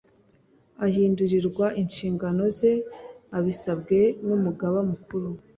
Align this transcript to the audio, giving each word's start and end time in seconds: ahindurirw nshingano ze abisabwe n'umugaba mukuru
ahindurirw 0.85 1.57
nshingano 1.85 2.43
ze 2.57 2.71
abisabwe 3.37 3.99
n'umugaba 4.27 4.79
mukuru 4.89 5.29